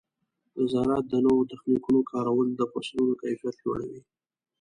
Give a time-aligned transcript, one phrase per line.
[0.55, 4.01] د زراعت د نوو تخنیکونو کارول د فصلونو کیفیت لوړوي.